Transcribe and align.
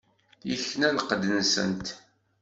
Ikna 0.53 0.89
lqedd-nsent. 0.95 1.87